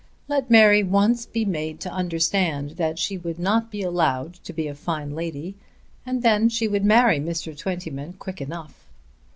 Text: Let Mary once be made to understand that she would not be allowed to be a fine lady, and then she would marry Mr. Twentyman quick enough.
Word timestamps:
Let 0.27 0.49
Mary 0.49 0.81
once 0.81 1.27
be 1.27 1.45
made 1.45 1.79
to 1.81 1.91
understand 1.93 2.71
that 2.71 2.97
she 2.97 3.19
would 3.19 3.37
not 3.37 3.69
be 3.69 3.83
allowed 3.83 4.33
to 4.43 4.51
be 4.51 4.67
a 4.67 4.73
fine 4.73 5.11
lady, 5.13 5.53
and 6.07 6.23
then 6.23 6.49
she 6.49 6.67
would 6.67 6.83
marry 6.83 7.19
Mr. 7.19 7.55
Twentyman 7.55 8.13
quick 8.13 8.41
enough. 8.41 8.87